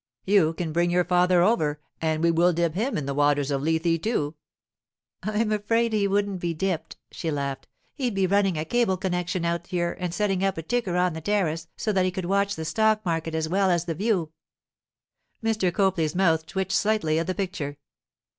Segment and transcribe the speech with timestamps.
[0.25, 3.61] You can bring your father over, and we will dip him in the waters of
[3.61, 4.33] Lethe, too.'
[5.21, 7.67] 'I'm afraid he wouldn't be dipped,' she laughed.
[7.93, 11.21] 'He'd be running a cable connexion out here and setting up a ticker on the
[11.21, 14.31] terrace, so that he could watch the stock market as well as the view.'
[15.43, 15.71] Mr.
[15.71, 17.77] Copley's mouth twitched slightly at the picture.